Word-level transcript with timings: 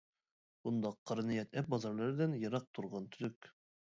بۇنداق 0.67 0.95
قارا 1.09 1.25
نىيەت 1.27 1.59
ئەپ 1.59 1.69
بازارلىرىدىن 1.75 2.35
يىراق 2.45 2.65
تۇرغان 2.79 3.07
تۈزۈك. 3.17 3.51